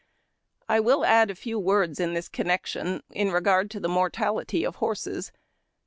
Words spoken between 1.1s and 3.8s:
a few words in this connection in regard to